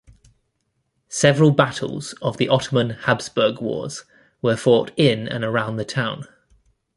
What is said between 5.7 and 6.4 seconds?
the town.